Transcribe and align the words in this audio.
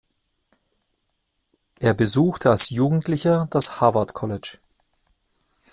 Er 1.79 1.93
besuchte 1.93 2.49
als 2.49 2.71
Jugendlicher 2.71 3.47
das 3.51 3.81
Harvard 3.81 4.15
College. 4.15 4.57